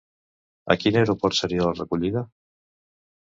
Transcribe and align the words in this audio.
A 0.73 0.75
quin 0.83 0.97
aeroport 1.01 1.37
seria 1.41 1.67
la 1.67 1.75
recollida? 1.81 2.25